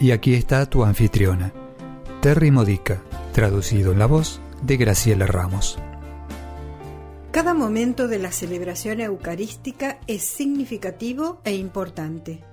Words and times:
Y 0.00 0.12
aquí 0.12 0.34
está 0.34 0.66
tu 0.66 0.84
anfitriona, 0.84 1.52
Terry 2.22 2.52
Modica, 2.52 3.02
traducido 3.32 3.90
en 3.90 3.98
la 3.98 4.06
voz 4.06 4.40
de 4.62 4.76
Graciela 4.76 5.26
Ramos. 5.26 5.76
Cada 7.32 7.52
momento 7.52 8.06
de 8.06 8.20
la 8.20 8.30
celebración 8.30 9.00
eucarística 9.00 9.98
es 10.06 10.22
significativo 10.22 11.40
e 11.44 11.56
importante. 11.56 12.44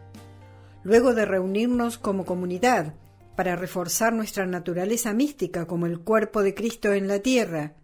Luego 0.81 1.13
de 1.13 1.25
reunirnos 1.25 1.99
como 1.99 2.25
comunidad 2.25 2.95
para 3.35 3.55
reforzar 3.55 4.11
nuestra 4.11 4.47
naturaleza 4.47 5.13
mística 5.13 5.67
como 5.67 5.85
el 5.85 5.99
cuerpo 5.99 6.41
de 6.41 6.55
Cristo 6.55 6.93
en 6.93 7.07
la 7.07 7.19
tierra, 7.19 7.75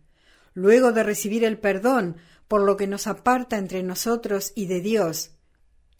luego 0.55 0.91
de 0.91 1.03
recibir 1.03 1.43
el 1.43 1.59
perdón 1.59 2.17
por 2.47 2.61
lo 2.61 2.77
que 2.77 2.87
nos 2.87 3.05
aparta 3.05 3.59
entre 3.59 3.83
nosotros 3.83 4.53
y 4.55 4.65
de 4.65 4.81
Dios, 4.81 5.31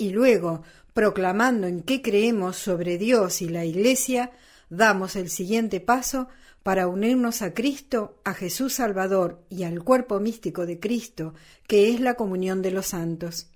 y 0.02 0.10
luego 0.10 0.64
proclamando 0.94 1.68
en 1.68 1.82
qué 1.82 2.02
creemos 2.02 2.58
sobre 2.58 2.98
Dios 2.98 3.42
y 3.42 3.50
la 3.50 3.66
Iglesia, 3.66 4.32
damos 4.70 5.16
el 5.16 5.30
siguiente 5.30 5.80
paso 5.80 6.28
para 6.64 6.88
unirnos 6.88 7.42
a 7.42 7.54
Cristo, 7.54 8.20
a 8.24 8.34
Jesús 8.34 8.74
Salvador 8.74 9.44
y 9.50 9.64
al 9.64 9.84
cuerpo 9.84 10.20
místico 10.20 10.66
de 10.66 10.80
Cristo, 10.80 11.34
que 11.68 11.90
es 11.90 12.00
la 12.00 12.16
comunión 12.16 12.62
de 12.62 12.72
los 12.72 12.88
santos. 12.88 13.48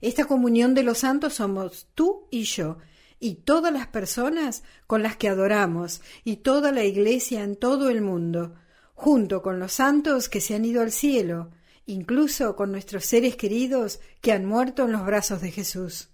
Esta 0.00 0.26
comunión 0.26 0.74
de 0.74 0.82
los 0.82 0.98
santos 0.98 1.34
somos 1.34 1.88
tú 1.94 2.26
y 2.30 2.42
yo, 2.42 2.78
y 3.18 3.36
todas 3.36 3.72
las 3.72 3.86
personas 3.86 4.62
con 4.86 5.02
las 5.02 5.16
que 5.16 5.28
adoramos, 5.28 6.02
y 6.22 6.36
toda 6.36 6.70
la 6.70 6.84
Iglesia 6.84 7.42
en 7.42 7.56
todo 7.56 7.88
el 7.88 8.02
mundo, 8.02 8.54
junto 8.94 9.40
con 9.40 9.58
los 9.58 9.72
santos 9.72 10.28
que 10.28 10.42
se 10.42 10.54
han 10.54 10.66
ido 10.66 10.82
al 10.82 10.92
cielo, 10.92 11.50
incluso 11.86 12.56
con 12.56 12.72
nuestros 12.72 13.06
seres 13.06 13.36
queridos 13.36 14.00
que 14.20 14.32
han 14.32 14.44
muerto 14.44 14.84
en 14.84 14.92
los 14.92 15.06
brazos 15.06 15.40
de 15.40 15.50
Jesús. 15.50 16.10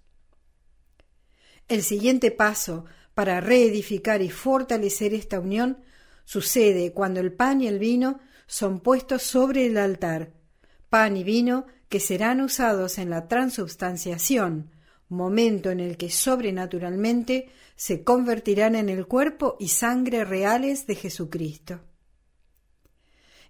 El 1.67 1.83
siguiente 1.83 2.31
paso 2.31 2.85
para 3.13 3.39
reedificar 3.39 4.21
y 4.21 4.29
fortalecer 4.29 5.13
esta 5.13 5.39
unión 5.39 5.79
sucede 6.25 6.93
cuando 6.93 7.19
el 7.19 7.33
pan 7.33 7.61
y 7.61 7.67
el 7.67 7.79
vino 7.79 8.19
son 8.47 8.79
puestos 8.79 9.23
sobre 9.23 9.67
el 9.67 9.77
altar, 9.77 10.33
pan 10.89 11.17
y 11.17 11.23
vino 11.23 11.65
que 11.89 11.99
serán 11.99 12.41
usados 12.41 12.97
en 12.97 13.09
la 13.09 13.27
transubstanciación, 13.27 14.71
momento 15.09 15.69
en 15.69 15.79
el 15.79 15.97
que 15.97 16.09
sobrenaturalmente 16.09 17.49
se 17.75 18.03
convertirán 18.03 18.75
en 18.75 18.89
el 18.89 19.07
cuerpo 19.07 19.57
y 19.59 19.69
sangre 19.69 20.25
reales 20.25 20.87
de 20.87 20.95
Jesucristo. 20.95 21.81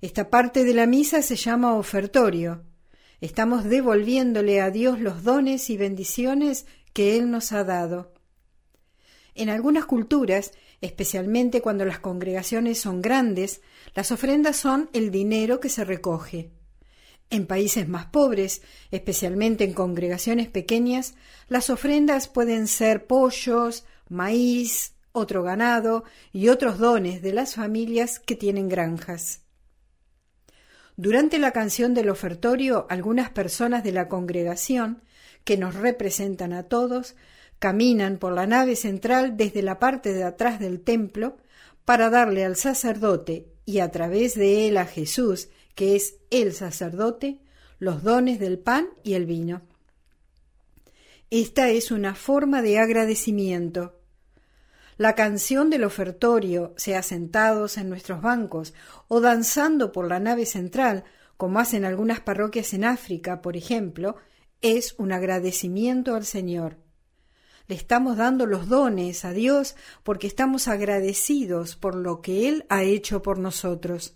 Esta 0.01 0.29
parte 0.29 0.65
de 0.65 0.73
la 0.73 0.85
misa 0.85 1.21
se 1.21 1.37
llama 1.37 1.75
ofertorio. 1.75 2.63
Estamos 3.21 3.63
devolviéndole 3.63 4.59
a 4.59 4.69
Dios 4.69 4.99
los 4.99 5.23
dones 5.23 5.69
y 5.69 5.77
bendiciones 5.77 6.65
que 6.93 7.17
Él 7.17 7.29
nos 7.29 7.51
ha 7.51 7.63
dado. 7.63 8.13
En 9.35 9.49
algunas 9.49 9.85
culturas, 9.85 10.51
especialmente 10.81 11.61
cuando 11.61 11.85
las 11.85 11.99
congregaciones 11.99 12.79
son 12.79 13.01
grandes, 13.01 13.61
las 13.95 14.11
ofrendas 14.11 14.57
son 14.57 14.89
el 14.93 15.11
dinero 15.11 15.59
que 15.59 15.69
se 15.69 15.83
recoge. 15.83 16.51
En 17.29 17.47
países 17.47 17.87
más 17.87 18.05
pobres, 18.05 18.61
especialmente 18.91 19.63
en 19.63 19.73
congregaciones 19.73 20.49
pequeñas, 20.49 21.15
las 21.47 21.71
ofrendas 21.71 22.27
pueden 22.27 22.67
ser 22.67 23.07
pollos, 23.07 23.85
maíz, 24.07 24.93
otro 25.13 25.41
ganado 25.41 26.03
y 26.31 26.49
otros 26.49 26.77
dones 26.77 27.21
de 27.21 27.33
las 27.33 27.55
familias 27.55 28.19
que 28.19 28.35
tienen 28.35 28.69
granjas. 28.69 29.41
Durante 30.95 31.39
la 31.39 31.51
canción 31.51 31.95
del 31.95 32.09
ofertorio, 32.09 32.85
algunas 32.87 33.31
personas 33.31 33.83
de 33.83 33.93
la 33.93 34.07
congregación 34.07 35.01
que 35.43 35.57
nos 35.57 35.75
representan 35.75 36.53
a 36.53 36.63
todos, 36.63 37.15
caminan 37.59 38.17
por 38.17 38.33
la 38.33 38.47
nave 38.47 38.75
central 38.75 39.37
desde 39.37 39.61
la 39.61 39.79
parte 39.79 40.13
de 40.13 40.23
atrás 40.23 40.59
del 40.59 40.81
templo 40.81 41.37
para 41.85 42.09
darle 42.09 42.45
al 42.45 42.55
sacerdote 42.55 43.47
y 43.65 43.79
a 43.79 43.91
través 43.91 44.35
de 44.35 44.67
él 44.67 44.77
a 44.77 44.85
Jesús, 44.85 45.49
que 45.75 45.95
es 45.95 46.15
el 46.29 46.53
sacerdote, 46.53 47.39
los 47.79 48.03
dones 48.03 48.39
del 48.39 48.59
pan 48.59 48.87
y 49.03 49.13
el 49.13 49.25
vino. 49.25 49.61
Esta 51.29 51.69
es 51.69 51.91
una 51.91 52.15
forma 52.15 52.61
de 52.61 52.79
agradecimiento. 52.79 53.99
La 54.97 55.15
canción 55.15 55.69
del 55.69 55.83
ofertorio, 55.83 56.73
sea 56.77 57.01
sentados 57.01 57.77
en 57.77 57.89
nuestros 57.89 58.21
bancos 58.21 58.73
o 59.07 59.19
danzando 59.19 59.91
por 59.91 60.07
la 60.07 60.19
nave 60.19 60.45
central, 60.45 61.03
como 61.35 61.59
hacen 61.59 61.85
algunas 61.85 62.19
parroquias 62.19 62.73
en 62.73 62.83
África, 62.83 63.41
por 63.41 63.57
ejemplo, 63.57 64.17
es 64.63 64.95
un 64.97 65.11
agradecimiento 65.11 66.15
al 66.15 66.25
Señor. 66.25 66.77
Le 67.67 67.75
estamos 67.75 68.17
dando 68.17 68.45
los 68.45 68.67
dones 68.67 69.25
a 69.25 69.33
Dios 69.33 69.75
porque 70.03 70.25
estamos 70.25 70.67
agradecidos 70.67 71.75
por 71.75 71.95
lo 71.95 72.21
que 72.21 72.49
Él 72.49 72.65
ha 72.69 72.83
hecho 72.83 73.21
por 73.21 73.37
nosotros. 73.37 74.15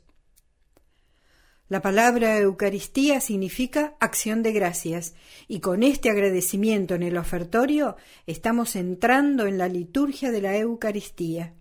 La 1.70 1.82
palabra 1.82 2.38
Eucaristía 2.38 3.20
significa 3.20 3.98
acción 4.00 4.42
de 4.42 4.54
gracias, 4.54 5.16
y 5.50 5.60
con 5.60 5.84
este 5.84 6.10
agradecimiento 6.10 6.96
en 6.96 7.04
el 7.04 7.18
ofertorio 7.18 7.98
estamos 8.26 8.78
entrando 8.78 9.48
en 9.48 9.58
la 9.58 9.68
liturgia 9.68 10.32
de 10.32 10.42
la 10.42 10.56
Eucaristía. 10.56 11.56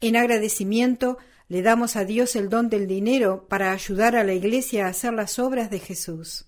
En 0.00 0.14
agradecimiento 0.14 1.18
le 1.48 1.62
damos 1.62 1.96
a 1.96 2.04
Dios 2.04 2.36
el 2.36 2.48
don 2.48 2.68
del 2.68 2.86
dinero 2.86 3.48
para 3.48 3.72
ayudar 3.72 4.14
a 4.14 4.22
la 4.22 4.34
Iglesia 4.34 4.86
a 4.86 4.90
hacer 4.90 5.14
las 5.14 5.40
obras 5.40 5.68
de 5.68 5.80
Jesús. 5.80 6.46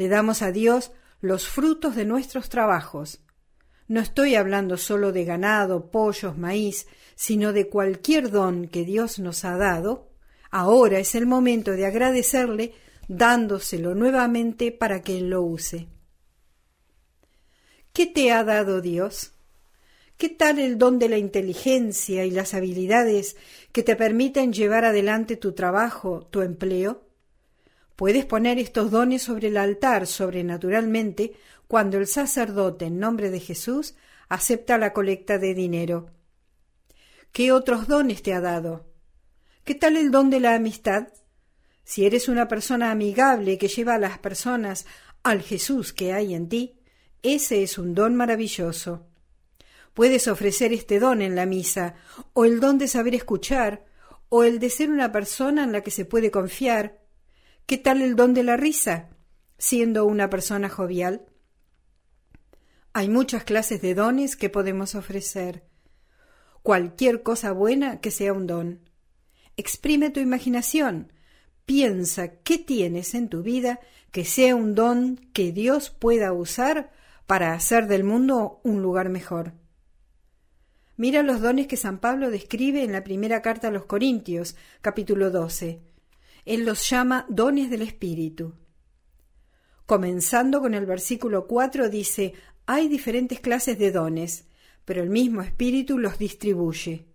Le 0.00 0.08
damos 0.08 0.40
a 0.40 0.50
Dios 0.50 0.92
los 1.20 1.46
frutos 1.46 1.94
de 1.94 2.06
nuestros 2.06 2.48
trabajos. 2.48 3.20
No 3.86 4.00
estoy 4.00 4.34
hablando 4.34 4.78
solo 4.78 5.12
de 5.12 5.26
ganado, 5.26 5.90
pollos, 5.90 6.38
maíz, 6.38 6.86
sino 7.16 7.52
de 7.52 7.68
cualquier 7.68 8.30
don 8.30 8.68
que 8.68 8.86
Dios 8.86 9.18
nos 9.18 9.44
ha 9.44 9.58
dado. 9.58 10.08
Ahora 10.50 11.00
es 11.00 11.14
el 11.14 11.26
momento 11.26 11.72
de 11.72 11.84
agradecerle 11.84 12.72
dándoselo 13.08 13.94
nuevamente 13.94 14.72
para 14.72 15.02
que 15.02 15.18
Él 15.18 15.28
lo 15.28 15.42
use. 15.42 15.86
¿Qué 17.92 18.06
te 18.06 18.32
ha 18.32 18.42
dado 18.42 18.80
Dios? 18.80 19.34
¿Qué 20.16 20.30
tal 20.30 20.58
el 20.60 20.78
don 20.78 20.98
de 20.98 21.10
la 21.10 21.18
inteligencia 21.18 22.24
y 22.24 22.30
las 22.30 22.54
habilidades 22.54 23.36
que 23.70 23.82
te 23.82 23.96
permiten 23.96 24.54
llevar 24.54 24.86
adelante 24.86 25.36
tu 25.36 25.52
trabajo, 25.52 26.26
tu 26.30 26.40
empleo? 26.40 27.09
Puedes 28.00 28.24
poner 28.24 28.58
estos 28.58 28.90
dones 28.90 29.24
sobre 29.24 29.48
el 29.48 29.58
altar 29.58 30.06
sobrenaturalmente 30.06 31.34
cuando 31.68 31.98
el 31.98 32.06
sacerdote, 32.06 32.86
en 32.86 32.98
nombre 32.98 33.28
de 33.28 33.40
Jesús, 33.40 33.94
acepta 34.30 34.78
la 34.78 34.94
colecta 34.94 35.36
de 35.36 35.52
dinero. 35.52 36.08
¿Qué 37.30 37.52
otros 37.52 37.88
dones 37.88 38.22
te 38.22 38.32
ha 38.32 38.40
dado? 38.40 38.86
¿Qué 39.64 39.74
tal 39.74 39.98
el 39.98 40.10
don 40.10 40.30
de 40.30 40.40
la 40.40 40.54
amistad? 40.54 41.08
Si 41.84 42.06
eres 42.06 42.30
una 42.30 42.48
persona 42.48 42.90
amigable 42.90 43.58
que 43.58 43.68
lleva 43.68 43.96
a 43.96 43.98
las 43.98 44.18
personas 44.18 44.86
al 45.22 45.42
Jesús 45.42 45.92
que 45.92 46.14
hay 46.14 46.32
en 46.32 46.48
ti, 46.48 46.80
ese 47.22 47.62
es 47.62 47.76
un 47.76 47.94
don 47.94 48.16
maravilloso. 48.16 49.08
Puedes 49.92 50.26
ofrecer 50.26 50.72
este 50.72 51.00
don 51.00 51.20
en 51.20 51.34
la 51.34 51.44
misa, 51.44 51.96
o 52.32 52.46
el 52.46 52.60
don 52.60 52.78
de 52.78 52.88
saber 52.88 53.14
escuchar, 53.14 53.84
o 54.30 54.42
el 54.42 54.58
de 54.58 54.70
ser 54.70 54.88
una 54.88 55.12
persona 55.12 55.64
en 55.64 55.72
la 55.72 55.82
que 55.82 55.90
se 55.90 56.06
puede 56.06 56.30
confiar, 56.30 56.99
¿Qué 57.66 57.78
tal 57.78 58.02
el 58.02 58.16
don 58.16 58.34
de 58.34 58.42
la 58.42 58.56
risa, 58.56 59.10
siendo 59.58 60.04
una 60.04 60.28
persona 60.28 60.68
jovial? 60.68 61.26
Hay 62.92 63.08
muchas 63.08 63.44
clases 63.44 63.80
de 63.80 63.94
dones 63.94 64.36
que 64.36 64.50
podemos 64.50 64.94
ofrecer. 64.94 65.64
Cualquier 66.62 67.22
cosa 67.22 67.52
buena 67.52 68.00
que 68.00 68.10
sea 68.10 68.32
un 68.32 68.46
don. 68.46 68.80
Exprime 69.56 70.10
tu 70.10 70.20
imaginación. 70.20 71.12
Piensa 71.64 72.40
qué 72.42 72.58
tienes 72.58 73.14
en 73.14 73.28
tu 73.28 73.42
vida 73.42 73.78
que 74.10 74.24
sea 74.24 74.56
un 74.56 74.74
don 74.74 75.16
que 75.32 75.52
Dios 75.52 75.90
pueda 75.90 76.32
usar 76.32 76.90
para 77.26 77.52
hacer 77.52 77.86
del 77.86 78.02
mundo 78.02 78.60
un 78.64 78.82
lugar 78.82 79.08
mejor. 79.08 79.52
Mira 80.96 81.22
los 81.22 81.40
dones 81.40 81.68
que 81.68 81.76
San 81.76 81.98
Pablo 81.98 82.30
describe 82.30 82.82
en 82.82 82.92
la 82.92 83.04
primera 83.04 83.40
carta 83.40 83.68
a 83.68 83.70
los 83.70 83.86
Corintios, 83.86 84.56
capítulo 84.80 85.30
12. 85.30 85.89
Él 86.44 86.64
los 86.64 86.88
llama 86.88 87.26
dones 87.28 87.70
del 87.70 87.82
Espíritu. 87.82 88.54
Comenzando 89.86 90.60
con 90.60 90.74
el 90.74 90.86
versículo 90.86 91.46
4 91.46 91.88
dice, 91.88 92.34
hay 92.66 92.88
diferentes 92.88 93.40
clases 93.40 93.78
de 93.78 93.90
dones, 93.90 94.46
pero 94.84 95.02
el 95.02 95.10
mismo 95.10 95.42
Espíritu 95.42 95.98
los 95.98 96.18
distribuye. 96.18 97.06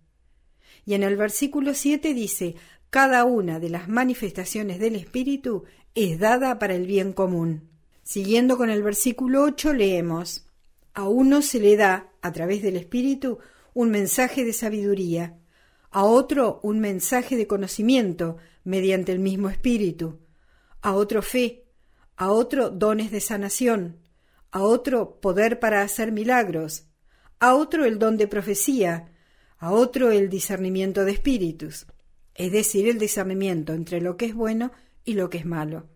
Y 0.84 0.94
en 0.94 1.02
el 1.02 1.16
versículo 1.16 1.74
7 1.74 2.14
dice, 2.14 2.54
cada 2.90 3.24
una 3.24 3.58
de 3.58 3.70
las 3.70 3.88
manifestaciones 3.88 4.78
del 4.78 4.96
Espíritu 4.96 5.64
es 5.94 6.18
dada 6.18 6.58
para 6.58 6.74
el 6.74 6.86
bien 6.86 7.12
común. 7.12 7.70
Siguiendo 8.02 8.56
con 8.56 8.70
el 8.70 8.82
versículo 8.82 9.42
8 9.42 9.72
leemos, 9.72 10.46
a 10.94 11.08
uno 11.08 11.42
se 11.42 11.58
le 11.60 11.76
da, 11.76 12.12
a 12.22 12.32
través 12.32 12.62
del 12.62 12.76
Espíritu, 12.76 13.38
un 13.74 13.90
mensaje 13.90 14.44
de 14.44 14.52
sabiduría, 14.52 15.38
a 15.90 16.04
otro 16.04 16.60
un 16.62 16.80
mensaje 16.80 17.36
de 17.36 17.46
conocimiento 17.46 18.36
mediante 18.64 19.12
el 19.12 19.18
mismo 19.18 19.48
Espíritu, 19.48 20.18
a 20.82 20.92
otro 20.92 21.22
fe, 21.22 21.64
a 22.16 22.30
otro 22.30 22.70
dones 22.70 23.10
de 23.10 23.20
sanación, 23.20 23.98
a 24.50 24.62
otro 24.62 25.20
poder 25.20 25.60
para 25.60 25.82
hacer 25.82 26.12
milagros, 26.12 26.86
a 27.40 27.54
otro 27.54 27.84
el 27.84 27.98
don 27.98 28.16
de 28.16 28.26
profecía, 28.26 29.12
a 29.58 29.72
otro 29.72 30.10
el 30.10 30.28
discernimiento 30.28 31.04
de 31.04 31.12
espíritus, 31.12 31.86
es 32.34 32.52
decir, 32.52 32.88
el 32.88 32.98
discernimiento 32.98 33.72
entre 33.72 34.00
lo 34.00 34.16
que 34.16 34.26
es 34.26 34.34
bueno 34.34 34.72
y 35.04 35.14
lo 35.14 35.30
que 35.30 35.38
es 35.38 35.46
malo. 35.46 35.88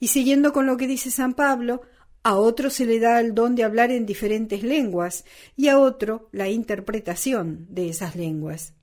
Y 0.00 0.08
siguiendo 0.08 0.52
con 0.52 0.66
lo 0.66 0.76
que 0.76 0.86
dice 0.86 1.10
San 1.10 1.34
Pablo, 1.34 1.82
a 2.22 2.36
otro 2.36 2.70
se 2.70 2.86
le 2.86 3.00
da 3.00 3.20
el 3.20 3.34
don 3.34 3.54
de 3.54 3.64
hablar 3.64 3.90
en 3.90 4.06
diferentes 4.06 4.62
lenguas 4.62 5.24
y 5.56 5.68
a 5.68 5.78
otro 5.78 6.28
la 6.32 6.48
interpretación 6.48 7.66
de 7.68 7.88
esas 7.88 8.16
lenguas. 8.16 8.74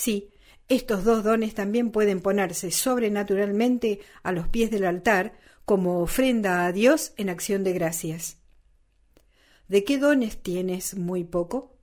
Sí, 0.00 0.30
estos 0.70 1.04
dos 1.04 1.24
dones 1.24 1.52
también 1.52 1.90
pueden 1.90 2.22
ponerse 2.22 2.70
sobrenaturalmente 2.70 4.00
a 4.22 4.32
los 4.32 4.48
pies 4.48 4.70
del 4.70 4.86
altar 4.86 5.34
como 5.66 6.00
ofrenda 6.00 6.64
a 6.64 6.72
Dios 6.72 7.12
en 7.18 7.28
acción 7.28 7.64
de 7.64 7.74
gracias. 7.74 8.38
¿De 9.68 9.84
qué 9.84 9.98
dones 9.98 10.42
tienes 10.42 10.96
muy 10.96 11.24
poco? 11.24 11.76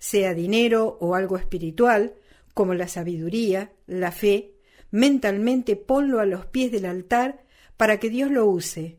Sea 0.00 0.34
dinero 0.34 0.98
o 1.00 1.14
algo 1.14 1.36
espiritual, 1.36 2.14
como 2.54 2.74
la 2.74 2.88
sabiduría, 2.88 3.70
la 3.86 4.10
fe, 4.10 4.54
mentalmente 4.90 5.76
ponlo 5.76 6.18
a 6.18 6.26
los 6.26 6.44
pies 6.44 6.72
del 6.72 6.86
altar 6.86 7.44
para 7.76 8.00
que 8.00 8.10
Dios 8.10 8.32
lo 8.32 8.46
use. 8.46 8.98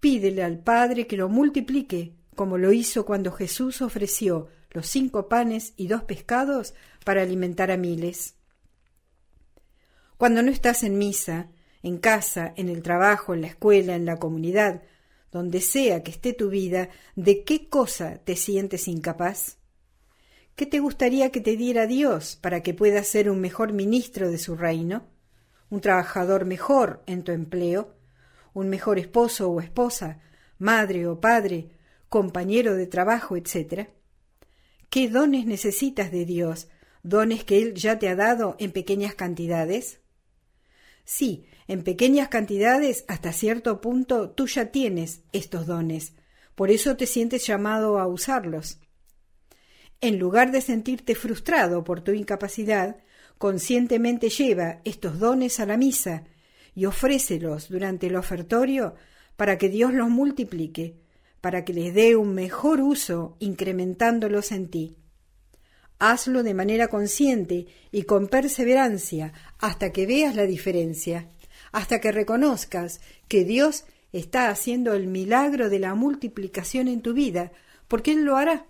Pídele 0.00 0.42
al 0.42 0.58
Padre 0.58 1.06
que 1.06 1.18
lo 1.18 1.28
multiplique, 1.28 2.14
como 2.34 2.56
lo 2.56 2.72
hizo 2.72 3.04
cuando 3.04 3.30
Jesús 3.30 3.82
ofreció 3.82 4.48
los 4.74 4.86
cinco 4.88 5.28
panes 5.28 5.72
y 5.76 5.86
dos 5.86 6.02
pescados 6.02 6.74
para 7.04 7.22
alimentar 7.22 7.70
a 7.70 7.76
miles. 7.76 8.34
Cuando 10.18 10.42
no 10.42 10.50
estás 10.50 10.82
en 10.82 10.98
misa, 10.98 11.48
en 11.82 11.98
casa, 11.98 12.52
en 12.56 12.68
el 12.68 12.82
trabajo, 12.82 13.34
en 13.34 13.42
la 13.42 13.46
escuela, 13.46 13.94
en 13.94 14.04
la 14.04 14.18
comunidad, 14.18 14.82
donde 15.30 15.60
sea 15.60 16.02
que 16.02 16.10
esté 16.10 16.32
tu 16.32 16.50
vida, 16.50 16.88
¿de 17.14 17.44
qué 17.44 17.68
cosa 17.68 18.18
te 18.24 18.36
sientes 18.36 18.88
incapaz? 18.88 19.58
¿Qué 20.56 20.66
te 20.66 20.80
gustaría 20.80 21.30
que 21.30 21.40
te 21.40 21.56
diera 21.56 21.86
Dios 21.86 22.36
para 22.40 22.62
que 22.62 22.74
puedas 22.74 23.06
ser 23.06 23.30
un 23.30 23.40
mejor 23.40 23.72
ministro 23.72 24.30
de 24.30 24.38
su 24.38 24.56
reino? 24.56 25.06
¿Un 25.70 25.80
trabajador 25.80 26.44
mejor 26.44 27.02
en 27.06 27.22
tu 27.22 27.32
empleo? 27.32 27.94
¿Un 28.52 28.68
mejor 28.68 28.98
esposo 28.98 29.50
o 29.50 29.60
esposa? 29.60 30.20
¿Madre 30.58 31.06
o 31.06 31.20
padre? 31.20 31.70
¿Compañero 32.08 32.76
de 32.76 32.86
trabajo, 32.86 33.36
etcétera? 33.36 33.88
¿Qué 34.94 35.08
dones 35.08 35.44
necesitas 35.44 36.12
de 36.12 36.24
Dios? 36.24 36.68
¿Dones 37.02 37.42
que 37.42 37.60
Él 37.60 37.74
ya 37.74 37.98
te 37.98 38.08
ha 38.08 38.14
dado 38.14 38.54
en 38.60 38.70
pequeñas 38.70 39.16
cantidades? 39.16 39.98
Sí, 41.04 41.46
en 41.66 41.82
pequeñas 41.82 42.28
cantidades, 42.28 43.04
hasta 43.08 43.32
cierto 43.32 43.80
punto, 43.80 44.30
tú 44.30 44.46
ya 44.46 44.66
tienes 44.66 45.24
estos 45.32 45.66
dones. 45.66 46.12
Por 46.54 46.70
eso 46.70 46.96
te 46.96 47.08
sientes 47.08 47.44
llamado 47.44 47.98
a 47.98 48.06
usarlos. 48.06 48.78
En 50.00 50.20
lugar 50.20 50.52
de 50.52 50.60
sentirte 50.60 51.16
frustrado 51.16 51.82
por 51.82 52.00
tu 52.00 52.12
incapacidad, 52.12 52.98
conscientemente 53.36 54.28
lleva 54.28 54.80
estos 54.84 55.18
dones 55.18 55.58
a 55.58 55.66
la 55.66 55.76
misa 55.76 56.22
y 56.72 56.84
ofrécelos 56.84 57.68
durante 57.68 58.06
el 58.06 58.14
ofertorio 58.14 58.94
para 59.34 59.58
que 59.58 59.68
Dios 59.68 59.92
los 59.92 60.08
multiplique, 60.08 61.03
para 61.44 61.62
que 61.62 61.74
les 61.74 61.92
dé 61.92 62.16
un 62.16 62.34
mejor 62.34 62.80
uso 62.80 63.36
incrementándolos 63.38 64.50
en 64.50 64.70
ti. 64.70 64.96
Hazlo 65.98 66.42
de 66.42 66.54
manera 66.54 66.88
consciente 66.88 67.66
y 67.92 68.04
con 68.04 68.28
perseverancia 68.28 69.34
hasta 69.58 69.92
que 69.92 70.06
veas 70.06 70.34
la 70.36 70.46
diferencia, 70.46 71.28
hasta 71.70 72.00
que 72.00 72.12
reconozcas 72.12 73.02
que 73.28 73.44
Dios 73.44 73.84
está 74.10 74.48
haciendo 74.48 74.94
el 74.94 75.06
milagro 75.06 75.68
de 75.68 75.80
la 75.80 75.94
multiplicación 75.94 76.88
en 76.88 77.02
tu 77.02 77.12
vida, 77.12 77.52
porque 77.88 78.12
Él 78.12 78.24
lo 78.24 78.38
hará, 78.38 78.64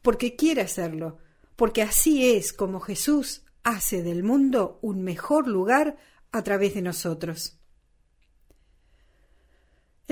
porque 0.00 0.36
quiere 0.36 0.60
hacerlo, 0.60 1.18
porque 1.56 1.82
así 1.82 2.36
es 2.36 2.52
como 2.52 2.78
Jesús 2.78 3.42
hace 3.64 4.04
del 4.04 4.22
mundo 4.22 4.78
un 4.80 5.02
mejor 5.02 5.48
lugar 5.48 5.96
a 6.30 6.44
través 6.44 6.74
de 6.74 6.82
nosotros. 6.82 7.58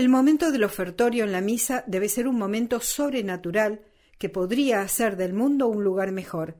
El 0.00 0.08
momento 0.08 0.50
del 0.50 0.64
ofertorio 0.64 1.24
en 1.24 1.32
la 1.32 1.42
misa 1.42 1.84
debe 1.86 2.08
ser 2.08 2.26
un 2.26 2.38
momento 2.38 2.80
sobrenatural 2.80 3.82
que 4.16 4.30
podría 4.30 4.80
hacer 4.80 5.18
del 5.18 5.34
mundo 5.34 5.68
un 5.68 5.84
lugar 5.84 6.10
mejor. 6.10 6.56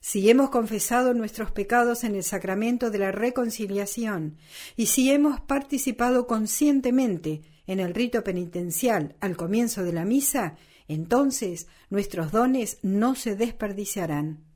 Si 0.00 0.30
hemos 0.30 0.48
confesado 0.48 1.12
nuestros 1.12 1.50
pecados 1.50 2.02
en 2.02 2.14
el 2.14 2.22
sacramento 2.22 2.90
de 2.90 2.96
la 2.96 3.12
reconciliación 3.12 4.38
y 4.74 4.86
si 4.86 5.10
hemos 5.10 5.38
participado 5.42 6.26
conscientemente 6.26 7.42
en 7.66 7.78
el 7.78 7.92
rito 7.92 8.24
penitencial 8.24 9.16
al 9.20 9.36
comienzo 9.36 9.84
de 9.84 9.92
la 9.92 10.06
misa, 10.06 10.56
entonces 10.88 11.66
nuestros 11.90 12.32
dones 12.32 12.78
no 12.80 13.16
se 13.16 13.36
desperdiciarán. 13.36 14.46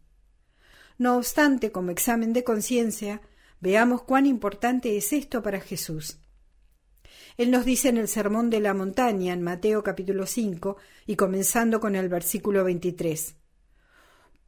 No 0.96 1.18
obstante, 1.18 1.70
como 1.70 1.90
examen 1.90 2.32
de 2.32 2.44
conciencia, 2.44 3.20
veamos 3.60 4.04
cuán 4.04 4.24
importante 4.24 4.96
es 4.96 5.12
esto 5.12 5.42
para 5.42 5.60
Jesús. 5.60 6.18
Él 7.38 7.52
nos 7.52 7.64
dice 7.64 7.88
en 7.88 7.98
el 7.98 8.08
Sermón 8.08 8.50
de 8.50 8.58
la 8.58 8.74
Montaña, 8.74 9.32
en 9.32 9.42
Mateo 9.42 9.84
capítulo 9.84 10.26
5, 10.26 10.76
y 11.06 11.14
comenzando 11.14 11.78
con 11.78 11.94
el 11.94 12.08
versículo 12.08 12.64
23. 12.64 13.36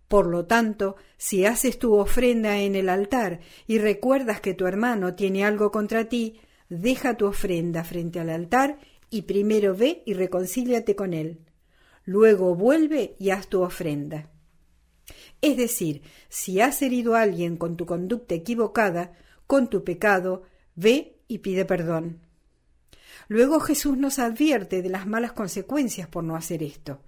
Por 0.09 0.27
lo 0.27 0.47
tanto, 0.47 0.97
si 1.17 1.47
haces 1.47 1.79
tu 1.79 1.95
ofrenda 1.95 2.59
en 2.59 2.75
el 2.75 2.89
altar 2.89 3.39
y 3.69 3.79
recuerdas 3.79 4.41
que 4.41 4.55
tu 4.55 4.67
hermano 4.67 5.15
tiene 5.15 5.45
algo 5.45 5.71
contra 5.71 6.09
ti, 6.09 6.41
deja 6.69 7.17
tu 7.17 7.27
ofrenda 7.27 7.85
frente 7.85 8.19
al 8.19 8.29
altar 8.29 8.81
y 9.09 9.23
primero 9.23 9.77
ve 9.77 10.03
y 10.05 10.15
reconcíliate 10.15 10.97
con 10.97 11.15
él. 11.15 11.47
Luego 12.05 12.57
vuelve 12.57 13.15
y 13.21 13.31
haz 13.31 13.47
tu 13.47 13.63
ofrenda. 13.63 14.33
Es 15.41 15.57
decir, 15.57 16.03
si 16.29 16.61
has 16.61 16.83
herido 16.83 17.15
a 17.15 17.23
alguien 17.23 17.57
con 17.57 17.77
tu 17.77 17.87
conducta 17.87 18.35
equivocada, 18.35 19.13
con 19.47 19.71
tu 19.71 19.85
pecado, 19.85 20.43
ve 20.75 21.21
y 21.29 21.39
pide 21.39 21.65
perdón. 21.65 22.30
Luego 23.29 23.61
Jesús 23.61 23.97
nos 23.97 24.19
advierte 24.19 24.83
de 24.83 24.89
las 24.89 25.07
malas 25.07 25.33
consecuencias 25.33 26.09
por 26.09 26.25
no 26.25 26.37
hacer 26.37 26.63
esto. 26.63 27.01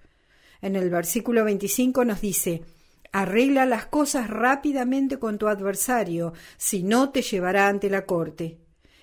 En 0.61 0.75
el 0.75 0.89
versículo 0.89 1.43
25 1.43 2.05
nos 2.05 2.21
dice, 2.21 2.63
Arregla 3.11 3.67
las 3.67 3.85
cosas 3.85 4.29
rápidamente 4.29 5.19
con 5.19 5.37
tu 5.37 5.47
adversario, 5.47 6.33
si 6.57 6.81
no 6.81 7.11
te 7.11 7.21
llevará 7.21 7.67
ante 7.67 7.89
la 7.89 8.05
corte. 8.05 8.57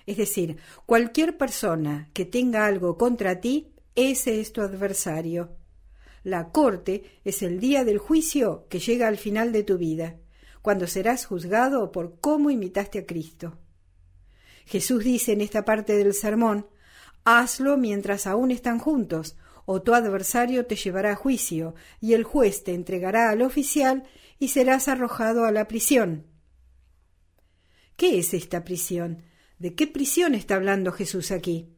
Es 0.05 0.17
decir, 0.17 0.57
cualquier 0.85 1.37
persona 1.37 2.09
que 2.11 2.25
tenga 2.25 2.65
algo 2.65 2.97
contra 2.97 3.39
ti, 3.39 3.71
ese 3.95 4.41
es 4.41 4.51
tu 4.51 4.61
adversario. 4.61 5.55
La 6.23 6.49
corte 6.49 7.03
es 7.23 7.41
el 7.41 7.59
día 7.59 7.85
del 7.85 7.99
juicio 7.99 8.67
que 8.69 8.79
llega 8.79 9.07
al 9.07 9.17
final 9.17 9.51
de 9.51 9.63
tu 9.63 9.77
vida, 9.77 10.17
cuando 10.61 10.87
serás 10.87 11.25
juzgado 11.25 11.91
por 11.91 12.19
cómo 12.19 12.49
imitaste 12.49 12.99
a 12.99 13.05
Cristo. 13.05 13.57
Jesús 14.65 15.03
dice 15.03 15.31
en 15.31 15.41
esta 15.41 15.63
parte 15.63 15.95
del 15.95 16.13
sermón, 16.13 16.67
Hazlo 17.23 17.77
mientras 17.77 18.27
aún 18.27 18.51
están 18.51 18.79
juntos, 18.79 19.37
o 19.65 19.81
tu 19.81 19.93
adversario 19.93 20.65
te 20.65 20.75
llevará 20.75 21.11
a 21.11 21.15
juicio, 21.15 21.75
y 21.99 22.13
el 22.13 22.23
juez 22.23 22.63
te 22.63 22.73
entregará 22.73 23.29
al 23.29 23.41
oficial 23.41 24.03
y 24.39 24.49
serás 24.49 24.87
arrojado 24.87 25.45
a 25.45 25.51
la 25.51 25.67
prisión. 25.67 26.25
¿Qué 27.95 28.17
es 28.17 28.33
esta 28.33 28.63
prisión? 28.63 29.23
¿De 29.59 29.75
qué 29.75 29.85
prisión 29.85 30.33
está 30.33 30.55
hablando 30.55 30.91
Jesús 30.91 31.31
aquí? 31.31 31.69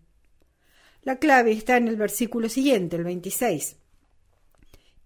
La 1.02 1.18
clave 1.18 1.52
está 1.52 1.76
en 1.76 1.90
el 1.90 1.98
versículo 1.98 2.48
siguiente, 2.48 2.96
el 2.96 3.04
26. 3.04 3.76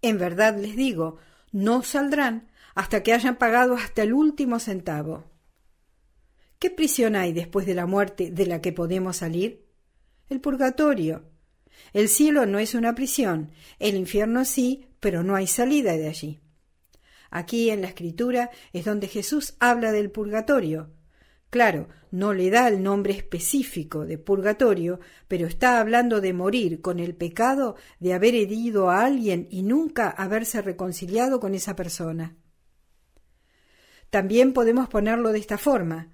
En 0.04 0.20
verdad 0.20 0.56
les 0.56 0.76
digo, 0.76 1.18
no 1.52 1.82
saldrán 1.82 2.52
hasta 2.76 3.02
que 3.02 3.14
hayan 3.14 3.38
pagado 3.38 3.74
hasta 3.74 4.04
el 4.04 4.14
último 4.14 4.60
centavo. 4.60 5.24
¿Qué 6.60 6.70
prisión 6.70 7.16
hay 7.16 7.34
después 7.34 7.66
de 7.66 7.74
la 7.74 7.88
muerte 7.88 8.30
de 8.30 8.46
la 8.46 8.62
que 8.62 8.72
podemos 8.72 9.18
salir? 9.18 9.67
El 10.30 10.42
purgatorio. 10.42 11.24
El 11.94 12.10
cielo 12.10 12.46
no 12.46 12.60
es 12.60 12.74
una 12.74 12.96
prisión, 12.96 13.52
el 13.80 13.96
infierno 13.96 14.46
sí, 14.46 14.88
pero 15.00 15.24
no 15.24 15.36
hay 15.36 15.48
salida 15.48 15.94
de 15.94 16.08
allí. 16.08 16.40
Aquí 17.30 17.70
en 17.70 17.82
la 17.82 17.88
escritura 17.88 18.50
es 18.74 18.86
donde 18.86 19.08
Jesús 19.08 19.56
habla 19.60 19.92
del 19.92 20.12
purgatorio, 20.12 20.92
Claro, 21.50 21.88
no 22.12 22.34
le 22.34 22.50
da 22.50 22.68
el 22.68 22.84
nombre 22.84 23.14
específico 23.14 24.06
de 24.06 24.18
purgatorio, 24.18 25.00
pero 25.28 25.48
está 25.48 25.80
hablando 25.80 26.20
de 26.20 26.34
morir 26.34 26.82
con 26.82 27.00
el 27.00 27.16
pecado 27.16 27.76
de 28.00 28.14
haber 28.14 28.36
herido 28.36 28.90
a 28.90 29.06
alguien 29.06 29.48
y 29.50 29.64
nunca 29.64 30.10
haberse 30.10 30.62
reconciliado 30.62 31.40
con 31.40 31.56
esa 31.56 31.76
persona. 31.76 32.36
También 34.10 34.54
podemos 34.54 34.90
ponerlo 34.90 35.32
de 35.32 35.40
esta 35.40 35.58
forma. 35.58 36.14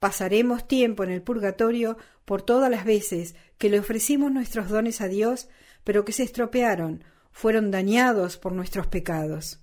Pasaremos 0.00 0.66
tiempo 0.66 1.04
en 1.04 1.10
el 1.10 1.20
purgatorio 1.20 1.98
por 2.24 2.40
todas 2.40 2.70
las 2.70 2.86
veces 2.86 3.34
que 3.58 3.68
le 3.68 3.78
ofrecimos 3.78 4.32
nuestros 4.32 4.70
dones 4.70 5.02
a 5.02 5.08
Dios, 5.08 5.50
pero 5.84 6.06
que 6.06 6.12
se 6.12 6.22
estropearon, 6.22 7.04
fueron 7.32 7.70
dañados 7.70 8.38
por 8.38 8.52
nuestros 8.52 8.86
pecados. 8.86 9.60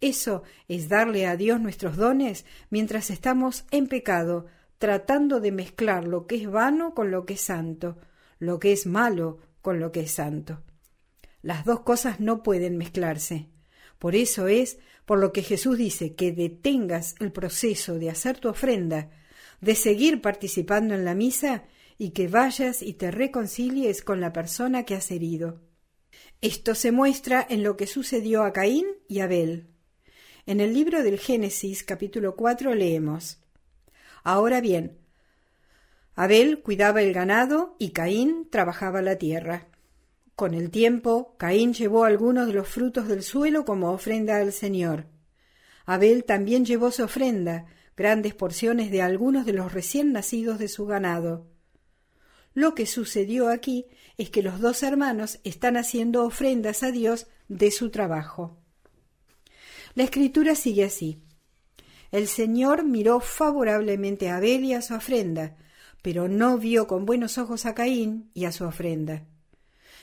Eso 0.00 0.44
es 0.66 0.88
darle 0.88 1.26
a 1.26 1.36
Dios 1.36 1.60
nuestros 1.60 1.96
dones 1.96 2.46
mientras 2.70 3.10
estamos 3.10 3.66
en 3.70 3.86
pecado, 3.86 4.46
tratando 4.78 5.40
de 5.40 5.52
mezclar 5.52 6.06
lo 6.06 6.26
que 6.26 6.36
es 6.36 6.50
vano 6.50 6.94
con 6.94 7.10
lo 7.10 7.26
que 7.26 7.34
es 7.34 7.42
santo, 7.42 7.98
lo 8.38 8.58
que 8.58 8.72
es 8.72 8.86
malo 8.86 9.40
con 9.60 9.78
lo 9.78 9.92
que 9.92 10.00
es 10.00 10.10
santo. 10.10 10.62
Las 11.42 11.66
dos 11.66 11.80
cosas 11.80 12.18
no 12.18 12.42
pueden 12.42 12.78
mezclarse. 12.78 13.50
Por 13.98 14.16
eso 14.16 14.48
es 14.48 14.78
por 15.04 15.18
lo 15.18 15.34
que 15.34 15.42
Jesús 15.42 15.76
dice 15.76 16.14
que 16.14 16.32
detengas 16.32 17.14
el 17.20 17.30
proceso 17.30 17.98
de 17.98 18.08
hacer 18.08 18.38
tu 18.38 18.48
ofrenda, 18.48 19.10
de 19.60 19.74
seguir 19.74 20.20
participando 20.20 20.94
en 20.94 21.04
la 21.04 21.14
misa 21.14 21.64
y 21.98 22.10
que 22.10 22.28
vayas 22.28 22.82
y 22.82 22.94
te 22.94 23.10
reconcilies 23.10 24.02
con 24.02 24.20
la 24.20 24.32
persona 24.32 24.84
que 24.84 24.94
has 24.94 25.10
herido. 25.10 25.60
Esto 26.40 26.74
se 26.74 26.92
muestra 26.92 27.46
en 27.48 27.62
lo 27.62 27.76
que 27.76 27.86
sucedió 27.86 28.44
a 28.44 28.52
Caín 28.52 28.86
y 29.08 29.20
Abel. 29.20 29.68
En 30.44 30.60
el 30.60 30.74
libro 30.74 31.02
del 31.02 31.18
Génesis 31.18 31.82
capítulo 31.82 32.36
4 32.36 32.74
leemos 32.74 33.38
Ahora 34.22 34.60
bien, 34.60 34.98
Abel 36.14 36.62
cuidaba 36.62 37.02
el 37.02 37.12
ganado 37.12 37.76
y 37.78 37.90
Caín 37.90 38.48
trabajaba 38.50 39.02
la 39.02 39.16
tierra. 39.16 39.68
Con 40.34 40.54
el 40.54 40.70
tiempo, 40.70 41.34
Caín 41.38 41.72
llevó 41.74 42.04
algunos 42.04 42.46
de 42.46 42.54
los 42.54 42.68
frutos 42.68 43.08
del 43.08 43.22
suelo 43.22 43.64
como 43.64 43.90
ofrenda 43.90 44.36
al 44.36 44.52
Señor. 44.52 45.06
Abel 45.84 46.24
también 46.24 46.64
llevó 46.64 46.90
su 46.90 47.04
ofrenda, 47.04 47.66
grandes 47.96 48.34
porciones 48.34 48.90
de 48.90 49.02
algunos 49.02 49.46
de 49.46 49.52
los 49.52 49.72
recién 49.72 50.12
nacidos 50.12 50.58
de 50.58 50.68
su 50.68 50.86
ganado. 50.86 51.46
Lo 52.54 52.74
que 52.74 52.86
sucedió 52.86 53.48
aquí 53.48 53.86
es 54.16 54.30
que 54.30 54.42
los 54.42 54.60
dos 54.60 54.82
hermanos 54.82 55.40
están 55.44 55.76
haciendo 55.76 56.24
ofrendas 56.24 56.82
a 56.82 56.90
Dios 56.90 57.26
de 57.48 57.70
su 57.70 57.90
trabajo. 57.90 58.58
La 59.94 60.04
escritura 60.04 60.54
sigue 60.54 60.84
así. 60.84 61.22
El 62.12 62.28
Señor 62.28 62.84
miró 62.84 63.20
favorablemente 63.20 64.28
a 64.28 64.36
Abel 64.36 64.64
y 64.64 64.74
a 64.74 64.82
su 64.82 64.94
ofrenda, 64.94 65.56
pero 66.02 66.28
no 66.28 66.56
vio 66.56 66.86
con 66.86 67.04
buenos 67.04 67.36
ojos 67.36 67.66
a 67.66 67.74
Caín 67.74 68.30
y 68.32 68.44
a 68.44 68.52
su 68.52 68.64
ofrenda. 68.64 69.24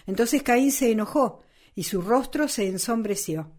Entonces 0.05 0.43
Caín 0.43 0.71
se 0.71 0.91
enojó 0.91 1.41
y 1.75 1.83
su 1.83 2.01
rostro 2.01 2.47
se 2.47 2.67
ensombreció. 2.67 3.51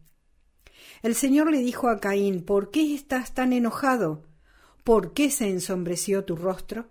El 1.05 1.15
Señor 1.15 1.51
le 1.51 1.59
dijo 1.59 1.91
a 1.91 2.01
Caín, 2.01 2.41
¿por 2.41 2.71
qué 2.71 2.95
estás 2.95 3.35
tan 3.35 3.53
enojado? 3.53 4.23
¿Por 4.85 5.13
qué 5.13 5.31
se 5.31 5.51
ensombreció 5.51 6.25
tu 6.25 6.35
rostro? 6.35 6.87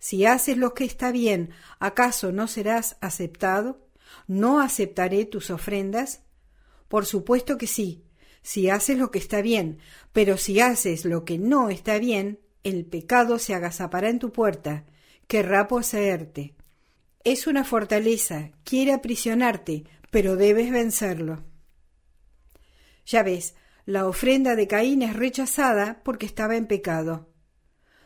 Si 0.00 0.26
haces 0.26 0.56
lo 0.56 0.74
que 0.74 0.82
está 0.82 1.12
bien, 1.12 1.50
¿acaso 1.78 2.32
no 2.32 2.48
serás 2.48 2.96
aceptado? 3.00 3.86
¿No 4.26 4.58
aceptaré 4.58 5.26
tus 5.26 5.50
ofrendas? 5.50 6.22
Por 6.88 7.06
supuesto 7.06 7.56
que 7.56 7.68
sí, 7.68 8.02
si 8.42 8.68
haces 8.68 8.98
lo 8.98 9.12
que 9.12 9.20
está 9.20 9.42
bien, 9.42 9.78
pero 10.12 10.38
si 10.38 10.58
haces 10.58 11.04
lo 11.04 11.24
que 11.24 11.38
no 11.38 11.70
está 11.70 12.00
bien, 12.00 12.40
el 12.64 12.84
pecado 12.84 13.38
se 13.38 13.54
agazapará 13.54 14.08
en 14.08 14.18
tu 14.18 14.32
puerta, 14.32 14.86
querrá 15.28 15.68
poseerte. 15.68 16.56
Es 17.22 17.46
una 17.46 17.62
fortaleza, 17.62 18.50
quiere 18.64 18.92
aprisionarte, 18.92 19.84
pero 20.10 20.34
debes 20.34 20.72
vencerlo. 20.72 21.44
Ya 23.06 23.22
ves, 23.22 23.54
la 23.84 24.06
ofrenda 24.06 24.56
de 24.56 24.66
Caín 24.66 25.02
es 25.02 25.14
rechazada 25.14 26.02
porque 26.02 26.26
estaba 26.26 26.56
en 26.56 26.66
pecado. 26.66 27.28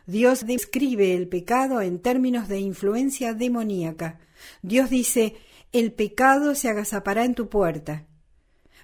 Dios 0.07 0.47
describe 0.47 1.15
el 1.15 1.29
pecado 1.29 1.81
en 1.81 2.01
términos 2.01 2.49
de 2.49 2.61
influencia 2.61 3.33
demoníaca. 3.33 4.21
Dios 4.61 4.91
dice, 4.91 5.37
el 5.73 5.93
pecado 5.93 6.55
se 6.55 6.69
agazapará 6.69 7.25
en 7.25 7.35
tu 7.35 7.49
puerta. 7.49 8.07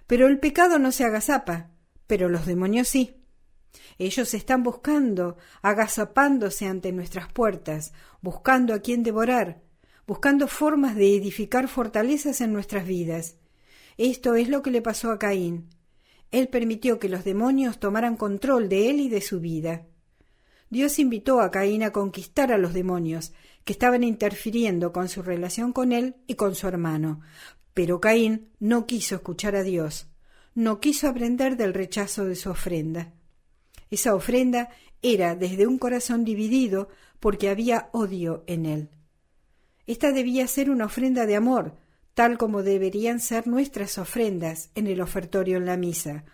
Pero 0.06 0.26
el 0.26 0.38
pecado 0.38 0.78
no 0.78 0.92
se 0.92 1.04
agazapa, 1.04 1.70
pero 2.06 2.28
los 2.28 2.46
demonios 2.46 2.88
sí. 2.88 3.22
Ellos 3.98 4.32
están 4.34 4.62
buscando, 4.62 5.36
agazapándose 5.62 6.66
ante 6.66 6.92
nuestras 6.92 7.30
puertas, 7.30 7.92
buscando 8.22 8.72
a 8.72 8.80
quien 8.80 9.02
devorar, 9.02 9.62
buscando 10.06 10.48
formas 10.48 10.94
de 10.94 11.14
edificar 11.16 11.68
fortalezas 11.68 12.40
en 12.40 12.52
nuestras 12.52 12.86
vidas. 12.86 13.36
Esto 13.98 14.34
es 14.34 14.48
lo 14.48 14.62
que 14.62 14.70
le 14.70 14.80
pasó 14.80 15.10
a 15.10 15.18
Caín. 15.18 15.68
Él 16.30 16.48
permitió 16.48 16.98
que 16.98 17.08
los 17.08 17.24
demonios 17.24 17.78
tomaran 17.78 18.16
control 18.16 18.68
de 18.68 18.90
él 18.90 19.00
y 19.00 19.08
de 19.08 19.20
su 19.20 19.40
vida. 19.40 19.86
Dios 20.68 20.98
invitó 20.98 21.40
a 21.40 21.50
Caín 21.50 21.82
a 21.82 21.92
conquistar 21.92 22.52
a 22.52 22.58
los 22.58 22.74
demonios, 22.74 23.32
que 23.64 23.72
estaban 23.72 24.04
interfiriendo 24.04 24.92
con 24.92 25.08
su 25.08 25.22
relación 25.22 25.72
con 25.72 25.92
él 25.92 26.16
y 26.26 26.34
con 26.34 26.54
su 26.54 26.68
hermano, 26.68 27.20
pero 27.74 28.00
Caín 28.00 28.48
no 28.58 28.86
quiso 28.86 29.16
escuchar 29.16 29.56
a 29.56 29.62
Dios, 29.62 30.06
no 30.54 30.80
quiso 30.80 31.08
aprender 31.08 31.56
del 31.56 31.74
rechazo 31.74 32.24
de 32.24 32.36
su 32.36 32.50
ofrenda. 32.50 33.12
Esa 33.90 34.14
ofrenda 34.14 34.70
era 35.02 35.36
desde 35.36 35.66
un 35.66 35.78
corazón 35.78 36.24
dividido 36.24 36.88
porque 37.20 37.48
había 37.48 37.90
odio 37.92 38.44
en 38.46 38.66
él. 38.66 38.90
Esta 39.86 40.12
debía 40.12 40.46
ser 40.48 40.70
una 40.70 40.86
ofrenda 40.86 41.26
de 41.26 41.36
amor, 41.36 41.76
tal 42.16 42.38
como 42.38 42.62
deberían 42.62 43.20
ser 43.20 43.46
nuestras 43.46 43.98
ofrendas 43.98 44.70
en 44.74 44.86
el 44.86 45.02
ofertorio 45.02 45.58
en 45.58 45.66
la 45.66 45.76
misa. 45.76 46.24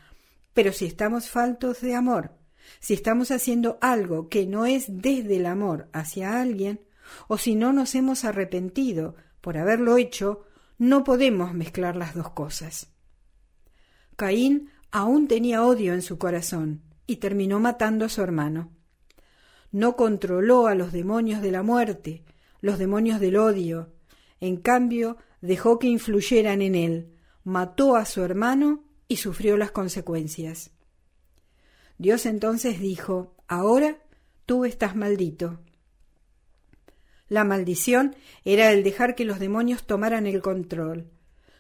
Pero 0.55 0.73
si 0.73 0.87
estamos 0.87 1.29
faltos 1.29 1.81
de 1.81 1.97
amor, 1.97 2.37
si 2.79 2.95
estamos 2.95 3.33
haciendo 3.33 3.79
algo 3.81 4.29
que 4.29 4.47
no 4.47 4.65
es 4.65 4.85
desde 4.89 5.39
el 5.39 5.47
amor 5.47 5.89
hacia 5.93 6.41
alguien, 6.41 6.83
o 7.27 7.37
si 7.37 7.57
no 7.57 7.73
nos 7.73 7.97
hemos 7.97 8.25
arrepentido 8.25 9.17
por 9.41 9.59
haberlo 9.59 9.97
hecho, 9.97 10.45
no 10.79 11.03
podemos 11.03 11.53
mezclar 11.53 11.97
las 11.97 12.15
dos 12.15 12.31
cosas. 12.31 12.93
Caín 14.15 14.71
aún 14.93 15.27
tenía 15.27 15.65
odio 15.65 15.95
en 15.95 16.03
su 16.03 16.17
corazón 16.17 16.83
y 17.09 17.17
terminó 17.17 17.59
matando 17.59 18.05
a 18.05 18.09
su 18.09 18.23
hermano. 18.23 18.71
No 19.73 19.97
controló 19.97 20.69
a 20.69 20.77
los 20.77 20.93
demonios 20.93 21.43
de 21.43 21.51
la 21.51 21.65
muerte, 21.65 22.23
los 22.61 22.79
demonios 22.79 23.19
del 23.19 23.35
odio. 23.37 23.93
En 24.39 24.59
cambio, 24.59 25.17
dejó 25.43 25.79
que 25.79 25.89
influyeran 25.89 26.63
en 26.63 26.75
él, 26.75 27.13
mató 27.45 27.97
a 27.97 28.07
su 28.07 28.23
hermano 28.23 28.85
y 29.09 29.17
sufrió 29.17 29.59
las 29.59 29.73
consecuencias. 29.73 30.71
Dios 31.99 32.25
entonces 32.25 32.81
dijo, 32.81 33.37
Ahora 33.47 33.99
tú 34.47 34.65
estás 34.65 34.97
maldito. 34.97 35.61
La 37.29 37.45
maldición 37.45 38.17
era 38.45 38.73
el 38.73 38.83
dejar 38.83 39.15
que 39.15 39.25
los 39.25 39.39
demonios 39.39 39.87
tomaran 39.87 40.27
el 40.27 40.41
control. 40.41 41.11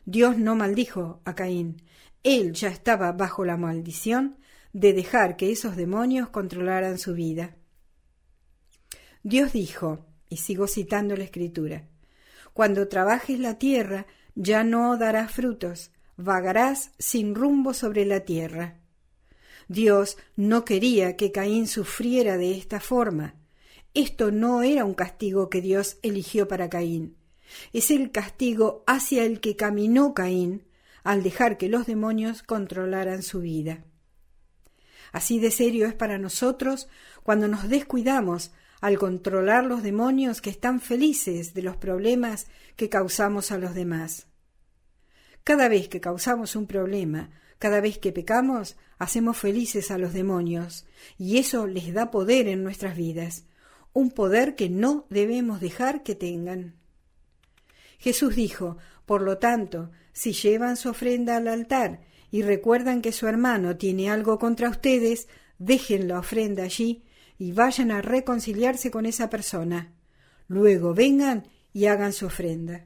Dios 0.04 0.38
no 0.38 0.54
maldijo 0.56 1.20
a 1.24 1.34
Caín. 1.34 1.82
Él 2.22 2.52
ya 2.52 2.68
estaba 2.68 3.12
bajo 3.12 3.44
la 3.44 3.56
maldición 3.56 4.38
de 4.72 4.92
dejar 4.92 5.36
que 5.36 5.50
esos 5.50 5.76
demonios 5.76 6.28
controlaran 6.30 6.98
su 6.98 7.14
vida. 7.14 7.56
Dios 9.22 9.52
dijo, 9.52 10.06
y 10.28 10.38
sigo 10.38 10.66
citando 10.66 11.16
la 11.16 11.24
escritura, 11.24 11.88
Cuando 12.52 12.88
trabajes 12.88 13.38
la 13.38 13.59
tierra 13.59 14.06
ya 14.35 14.64
no 14.64 14.97
darás 14.97 15.32
frutos, 15.32 15.90
vagarás 16.16 16.92
sin 16.99 17.35
rumbo 17.35 17.75
sobre 17.75 18.04
la 18.04 18.21
tierra. 18.21 18.78
Dios 19.68 20.18
no 20.37 20.64
quería 20.64 21.16
que 21.16 21.32
Caín 21.32 21.66
sufriera 21.66 22.37
de 22.37 22.56
esta 22.56 22.80
forma. 22.80 23.35
Esto 23.94 24.30
no 24.30 24.62
era 24.62 24.85
un 24.85 24.94
castigo 24.94 25.49
que 25.49 25.61
Dios 25.61 25.99
eligió 26.02 26.49
para 26.49 26.68
Caín. 26.68 27.16
Es 27.73 27.90
el 27.90 28.11
castigo 28.11 28.82
hacia 28.87 29.25
el 29.25 29.40
que 29.40 29.56
caminó 29.56 30.14
Caín 30.14 30.64
al 31.04 31.23
dejar 31.23 31.59
que 31.59 31.68
los 31.68 31.87
demonios 31.87 32.42
controlaran 32.42 33.23
su 33.23 33.40
vida. 33.40 33.85
Así 35.11 35.38
de 35.38 35.50
serio 35.50 35.87
es 35.87 35.94
para 35.94 36.18
nosotros 36.18 36.88
cuando 37.23 37.49
nos 37.49 37.68
descuidamos 37.68 38.52
al 38.82 38.98
controlar 38.98 39.64
los 39.64 39.84
demonios 39.84 40.42
que 40.42 40.50
están 40.50 40.80
felices 40.80 41.54
de 41.54 41.62
los 41.62 41.76
problemas 41.76 42.48
que 42.74 42.88
causamos 42.88 43.52
a 43.52 43.56
los 43.56 43.74
demás. 43.74 44.26
Cada 45.44 45.68
vez 45.68 45.88
que 45.88 46.00
causamos 46.00 46.56
un 46.56 46.66
problema, 46.66 47.30
cada 47.60 47.80
vez 47.80 47.98
que 47.98 48.10
pecamos, 48.10 48.76
hacemos 48.98 49.38
felices 49.38 49.92
a 49.92 49.98
los 49.98 50.12
demonios, 50.12 50.84
y 51.16 51.38
eso 51.38 51.68
les 51.68 51.94
da 51.94 52.10
poder 52.10 52.48
en 52.48 52.64
nuestras 52.64 52.96
vidas, 52.96 53.44
un 53.92 54.10
poder 54.10 54.56
que 54.56 54.68
no 54.68 55.06
debemos 55.10 55.60
dejar 55.60 56.02
que 56.02 56.16
tengan. 56.16 56.74
Jesús 57.98 58.34
dijo, 58.34 58.78
por 59.06 59.22
lo 59.22 59.38
tanto, 59.38 59.92
si 60.12 60.32
llevan 60.32 60.76
su 60.76 60.88
ofrenda 60.88 61.36
al 61.36 61.46
altar 61.46 62.00
y 62.32 62.42
recuerdan 62.42 63.00
que 63.00 63.12
su 63.12 63.28
hermano 63.28 63.76
tiene 63.76 64.10
algo 64.10 64.40
contra 64.40 64.68
ustedes, 64.68 65.28
dejen 65.58 66.08
la 66.08 66.18
ofrenda 66.18 66.64
allí 66.64 67.04
y 67.38 67.52
vayan 67.52 67.90
a 67.90 68.02
reconciliarse 68.02 68.90
con 68.90 69.06
esa 69.06 69.30
persona. 69.30 69.92
Luego 70.48 70.94
vengan 70.94 71.44
y 71.72 71.86
hagan 71.86 72.12
su 72.12 72.26
ofrenda. 72.26 72.84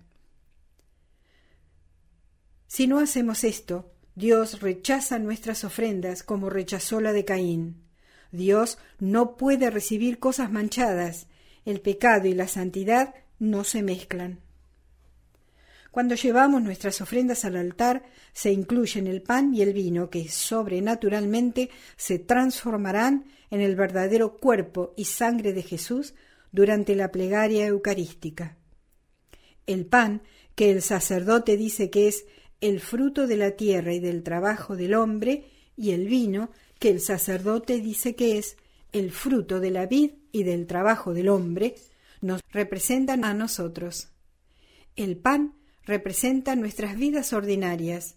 Si 2.66 2.86
no 2.86 2.98
hacemos 2.98 3.44
esto, 3.44 3.92
Dios 4.14 4.60
rechaza 4.60 5.18
nuestras 5.18 5.64
ofrendas 5.64 6.22
como 6.22 6.50
rechazó 6.50 7.00
la 7.00 7.12
de 7.12 7.24
Caín. 7.24 7.82
Dios 8.32 8.78
no 8.98 9.36
puede 9.36 9.70
recibir 9.70 10.18
cosas 10.18 10.50
manchadas. 10.50 11.26
El 11.64 11.80
pecado 11.80 12.26
y 12.26 12.34
la 12.34 12.48
santidad 12.48 13.14
no 13.38 13.64
se 13.64 13.82
mezclan. 13.82 14.40
Cuando 15.90 16.14
llevamos 16.14 16.62
nuestras 16.62 17.00
ofrendas 17.00 17.46
al 17.46 17.56
altar, 17.56 18.04
se 18.34 18.52
incluyen 18.52 19.06
el 19.06 19.22
pan 19.22 19.54
y 19.54 19.62
el 19.62 19.72
vino 19.72 20.10
que 20.10 20.28
sobrenaturalmente 20.28 21.70
se 21.96 22.18
transformarán 22.18 23.24
en 23.50 23.60
el 23.60 23.76
verdadero 23.76 24.36
cuerpo 24.36 24.92
y 24.96 25.04
sangre 25.04 25.52
de 25.52 25.62
Jesús 25.62 26.14
durante 26.52 26.94
la 26.94 27.12
plegaria 27.12 27.66
eucarística. 27.66 28.56
El 29.66 29.86
pan, 29.86 30.22
que 30.54 30.70
el 30.70 30.82
sacerdote 30.82 31.56
dice 31.56 31.90
que 31.90 32.08
es 32.08 32.24
el 32.60 32.80
fruto 32.80 33.26
de 33.26 33.36
la 33.36 33.52
tierra 33.52 33.92
y 33.92 34.00
del 34.00 34.22
trabajo 34.22 34.76
del 34.76 34.94
hombre, 34.94 35.44
y 35.76 35.90
el 35.90 36.06
vino, 36.06 36.50
que 36.78 36.88
el 36.90 37.00
sacerdote 37.00 37.80
dice 37.80 38.14
que 38.14 38.38
es 38.38 38.56
el 38.92 39.10
fruto 39.10 39.60
de 39.60 39.70
la 39.70 39.86
vid 39.86 40.12
y 40.32 40.44
del 40.44 40.66
trabajo 40.66 41.12
del 41.12 41.28
hombre, 41.28 41.74
nos 42.20 42.40
representan 42.50 43.24
a 43.24 43.34
nosotros. 43.34 44.08
El 44.94 45.16
pan 45.16 45.54
representa 45.84 46.56
nuestras 46.56 46.96
vidas 46.96 47.32
ordinarias, 47.32 48.16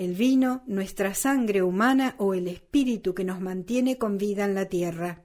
el 0.00 0.14
vino 0.14 0.62
nuestra 0.66 1.12
sangre 1.12 1.62
humana 1.62 2.14
o 2.16 2.32
el 2.32 2.48
espíritu 2.48 3.12
que 3.12 3.22
nos 3.22 3.42
mantiene 3.42 3.98
con 3.98 4.16
vida 4.16 4.46
en 4.46 4.54
la 4.54 4.64
tierra. 4.64 5.24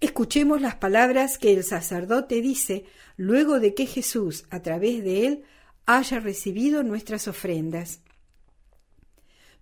Escuchemos 0.00 0.60
las 0.60 0.74
palabras 0.74 1.38
que 1.38 1.52
el 1.52 1.62
sacerdote 1.62 2.40
dice 2.40 2.86
luego 3.16 3.60
de 3.60 3.72
que 3.72 3.86
Jesús, 3.86 4.44
a 4.50 4.62
través 4.62 5.04
de 5.04 5.28
él, 5.28 5.44
haya 5.86 6.18
recibido 6.18 6.82
nuestras 6.82 7.28
ofrendas. 7.28 8.00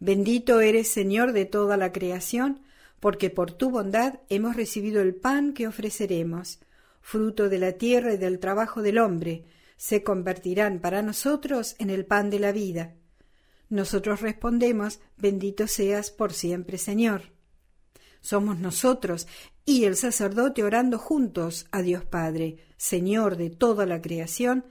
Bendito 0.00 0.60
eres, 0.60 0.88
Señor, 0.88 1.32
de 1.32 1.44
toda 1.44 1.76
la 1.76 1.92
creación, 1.92 2.62
porque 3.00 3.28
por 3.28 3.52
tu 3.52 3.68
bondad 3.68 4.20
hemos 4.30 4.56
recibido 4.56 5.02
el 5.02 5.14
pan 5.14 5.52
que 5.52 5.68
ofreceremos, 5.68 6.58
fruto 7.02 7.50
de 7.50 7.58
la 7.58 7.72
tierra 7.72 8.14
y 8.14 8.16
del 8.16 8.38
trabajo 8.38 8.80
del 8.80 8.96
hombre, 8.96 9.44
se 9.76 10.02
convertirán 10.02 10.80
para 10.80 11.02
nosotros 11.02 11.76
en 11.78 11.90
el 11.90 12.06
pan 12.06 12.30
de 12.30 12.38
la 12.38 12.50
vida. 12.50 12.94
Nosotros 13.68 14.20
respondemos, 14.20 15.00
bendito 15.16 15.66
seas 15.66 16.10
por 16.10 16.32
siempre, 16.32 16.78
Señor. 16.78 17.32
Somos 18.20 18.58
nosotros 18.58 19.26
y 19.64 19.84
el 19.84 19.96
sacerdote 19.96 20.62
orando 20.62 20.98
juntos 20.98 21.66
a 21.70 21.82
Dios 21.82 22.04
Padre, 22.04 22.58
Señor 22.76 23.36
de 23.36 23.50
toda 23.50 23.86
la 23.86 24.00
creación, 24.00 24.64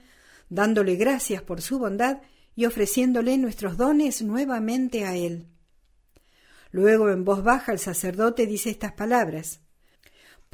dándole 0.48 0.96
gracias 0.96 1.42
por 1.42 1.60
su 1.60 1.78
bondad 1.78 2.22
y 2.56 2.66
ofreciéndole 2.66 3.36
nuestros 3.38 3.76
dones 3.76 4.22
nuevamente 4.22 5.04
a 5.04 5.16
Él. 5.16 5.46
Luego 6.70 7.10
en 7.10 7.24
voz 7.24 7.44
baja 7.44 7.72
el 7.72 7.78
sacerdote 7.78 8.46
dice 8.46 8.70
estas 8.70 8.92
palabras 8.92 9.60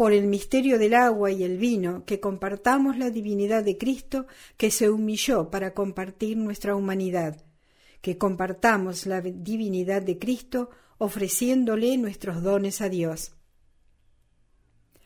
por 0.01 0.15
el 0.15 0.29
misterio 0.29 0.79
del 0.79 0.95
agua 0.95 1.31
y 1.31 1.45
el 1.45 1.59
vino, 1.59 2.07
que 2.07 2.21
compartamos 2.21 2.97
la 2.97 3.11
divinidad 3.11 3.63
de 3.63 3.77
Cristo 3.77 4.27
que 4.57 4.71
se 4.71 4.89
humilló 4.89 5.51
para 5.51 5.75
compartir 5.75 6.39
nuestra 6.39 6.75
humanidad, 6.75 7.45
que 8.01 8.19
compartamos 8.19 9.07
la 9.07 9.21
divinidad 9.21 10.03
de 10.03 10.19
Cristo 10.19 10.71
ofreciéndole 10.99 11.97
nuestros 11.97 12.43
dones 12.43 12.81
a 12.81 12.89
Dios. 12.89 13.33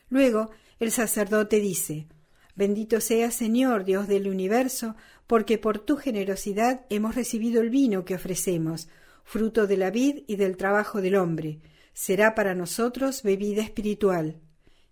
Luego 0.08 0.50
el 0.78 0.90
sacerdote 0.90 1.60
dice, 1.60 2.08
Bendito 2.56 3.00
sea 3.00 3.30
Señor 3.30 3.84
Dios 3.84 4.06
del 4.06 4.28
universo, 4.28 4.94
porque 5.26 5.58
por 5.58 5.80
tu 5.80 5.96
generosidad 5.96 6.86
hemos 6.88 7.14
recibido 7.14 7.60
el 7.60 7.70
vino 7.70 8.04
que 8.04 8.14
ofrecemos, 8.14 8.88
fruto 9.24 9.66
de 9.66 9.76
la 9.76 9.90
vid 9.90 10.22
y 10.28 10.36
del 10.36 10.56
trabajo 10.56 11.00
del 11.00 11.16
hombre. 11.16 11.60
Será 11.94 12.34
para 12.34 12.54
nosotros 12.54 13.22
bebida 13.22 13.62
espiritual. 13.62 14.40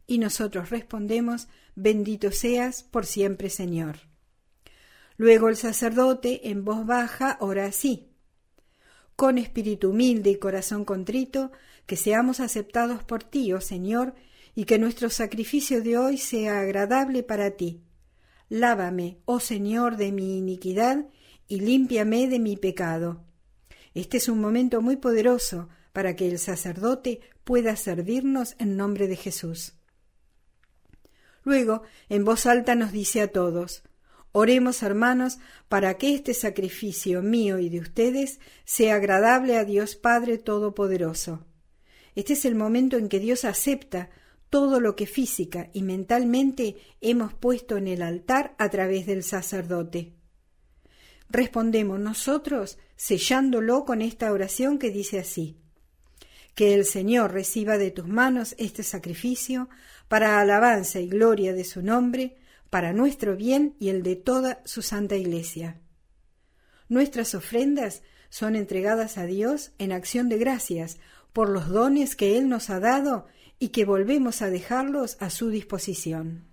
Y 0.07 0.19
nosotros 0.19 0.71
respondemos, 0.71 1.49
bendito 1.77 2.33
seas 2.33 2.83
por 2.83 3.07
siempre, 3.07 3.49
Señor. 3.49 4.12
Luego 5.17 5.49
el 5.49 5.57
sacerdote, 5.57 6.49
en 6.51 6.65
voz 6.65 6.87
baja, 6.87 7.37
ora 7.41 7.67
así. 7.67 8.09
Con 9.17 9.39
espíritu 9.39 9.91
humilde 9.91 10.31
y 10.31 10.39
corazón 10.39 10.85
contrito, 10.85 11.53
que 11.87 11.97
seamos 11.97 12.41
aceptados 12.41 13.05
por 13.05 13.23
ti, 13.23 13.53
oh 13.53 13.61
Señor, 13.61 14.15
y 14.55 14.65
que 14.65 14.79
nuestro 14.79 15.11
sacrificio 15.11 15.83
de 15.83 15.99
hoy 15.99 16.19
sea 16.19 16.61
agradable 16.61 17.23
para 17.23 17.53
ti. 17.53 17.83
Lávame, 18.49 19.19
oh 19.25 19.41
Señor, 19.41 19.97
de 19.97 20.13
mi 20.13 20.39
iniquidad 20.39 21.07
y 21.49 21.61
límpiame 21.61 22.29
de 22.29 22.39
mi 22.39 22.57
pecado. 22.57 23.25
Este 23.95 24.17
es 24.17 24.29
un 24.29 24.41
momento 24.41 24.81
muy 24.81 24.97
poderoso 24.97 25.69
para 25.93 26.17
que 26.17 26.29
el 26.29 26.39
sacerdote 26.39 27.21
pueda 27.45 27.77
servirnos 27.77 28.55
en 28.59 28.77
nombre 28.77 29.09
de 29.09 29.17
Jesús. 29.17 29.75
Luego, 31.45 31.83
en 32.09 32.25
voz 32.25 32.47
alta 32.47 32.75
nos 32.75 32.93
dice 32.93 33.21
a 33.21 33.29
todos, 33.29 33.83
Oremos, 34.33 34.83
hermanos, 34.83 35.39
para 35.69 35.99
que 35.99 36.15
este 36.15 36.33
sacrificio 36.33 37.23
mío 37.23 37.59
y 37.59 37.69
de 37.69 37.81
ustedes 37.81 38.41
sea 38.65 38.97
agradable 38.97 39.59
a 39.59 39.65
Dios 39.65 39.95
Padre 39.95 40.39
Todopoderoso. 40.39 41.47
Este 42.15 42.33
es 42.33 42.45
el 42.45 42.55
momento 42.55 42.97
en 42.97 43.09
que 43.09 43.21
Dios 43.21 43.45
acepta 43.45 44.11
todo 44.49 44.81
lo 44.81 44.97
que 44.97 45.07
física 45.07 45.71
y 45.73 45.83
mentalmente 45.83 46.77
hemos 47.01 47.33
puesto 47.35 47.77
en 47.77 47.89
el 47.89 48.03
altar 48.03 48.55
a 48.59 48.69
través 48.71 49.07
del 49.07 49.23
sacerdote. 49.23 50.13
Respondemos 51.29 52.01
nosotros 52.01 52.79
sellándolo 52.97 53.85
con 53.85 54.03
esta 54.03 54.33
oración 54.33 54.79
que 54.79 54.91
dice 54.91 55.19
así 55.19 55.57
que 56.55 56.75
el 56.75 56.85
Señor 56.85 57.33
reciba 57.33 57.79
de 57.79 57.91
tus 57.91 58.07
manos 58.07 58.55
este 58.59 58.83
sacrificio 58.83 59.69
para 60.09 60.41
alabanza 60.41 61.01
y 61.01 61.09
gloria 61.09 61.55
de 61.55 61.65
su 61.65 61.83
nombre, 61.83 62.37
para 62.73 62.95
nuestro 62.95 63.37
bien 63.37 63.77
y 63.79 63.91
el 63.91 64.03
de 64.03 64.17
toda 64.17 64.63
su 64.65 64.81
santa 64.81 65.15
Iglesia. 65.17 65.79
Nuestras 66.89 67.35
ofrendas 67.35 68.03
son 68.31 68.57
entregadas 68.57 69.19
a 69.19 69.27
Dios 69.27 69.73
en 69.77 69.93
acción 69.93 70.31
de 70.31 70.39
gracias 70.39 70.97
por 71.35 71.51
los 71.51 71.69
dones 71.69 72.17
que 72.17 72.39
Él 72.39 72.49
nos 72.49 72.71
ha 72.71 72.81
dado 72.81 73.27
y 73.59 73.69
que 73.69 73.85
volvemos 73.85 74.41
a 74.41 74.49
dejarlos 74.49 75.19
a 75.21 75.29
su 75.29 75.51
disposición. 75.51 76.47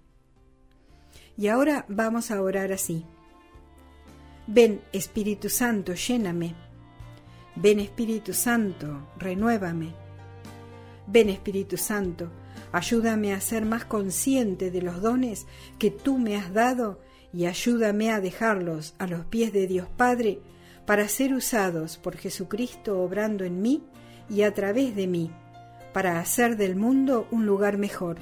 Y 1.38 1.48
ahora 1.48 1.86
vamos 1.88 2.32
a 2.32 2.42
orar 2.42 2.74
así. 2.74 3.06
Ven, 4.46 4.82
Espíritu 4.92 5.48
Santo, 5.48 5.94
lléname 5.94 6.54
Ven 7.56 7.80
Espíritu 7.80 8.34
Santo, 8.34 9.08
renuévame. 9.18 9.96
Ven 11.08 11.30
Espíritu 11.30 11.78
Santo, 11.78 12.30
ayúdame 12.72 13.34
a 13.34 13.42
ser 13.42 13.66
más 13.66 13.86
consciente 13.86 14.72
de 14.72 14.82
los 14.82 15.02
dones 15.02 15.48
que 15.78 15.92
tú 15.92 16.18
me 16.18 16.36
has 16.36 16.54
dado 16.54 17.00
y 17.34 17.46
ayúdame 17.46 18.12
a 18.12 18.22
dejarlos 18.22 18.96
a 18.98 19.08
los 19.08 19.26
pies 19.26 19.54
de 19.54 19.68
Dios 19.68 19.88
Padre 19.96 20.40
para 20.86 21.08
ser 21.08 21.34
usados 21.34 21.98
por 21.98 22.18
Jesucristo 22.18 23.02
obrando 23.02 23.44
en 23.44 23.62
mí 23.62 23.84
y 24.30 24.42
a 24.44 24.54
través 24.54 24.96
de 24.96 25.08
mí, 25.08 25.32
para 25.94 26.20
hacer 26.20 26.58
del 26.58 26.76
mundo 26.76 27.28
un 27.32 27.46
lugar 27.46 27.78
mejor. 27.78 28.18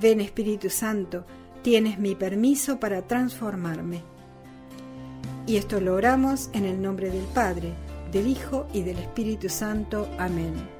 Ven 0.00 0.20
Espíritu 0.20 0.70
Santo, 0.70 1.24
tienes 1.62 1.98
mi 1.98 2.14
permiso 2.14 2.80
para 2.80 3.02
transformarme. 3.02 4.02
Y 5.46 5.56
esto 5.56 5.80
lo 5.80 5.94
oramos 5.94 6.50
en 6.52 6.64
el 6.64 6.80
nombre 6.80 7.10
del 7.10 7.24
Padre, 7.26 7.74
del 8.12 8.28
Hijo 8.28 8.66
y 8.72 8.82
del 8.82 8.98
Espíritu 8.98 9.48
Santo. 9.48 10.08
Amén. 10.18 10.79